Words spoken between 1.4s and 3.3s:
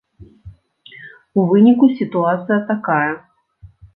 У выніку сітуацыя такая.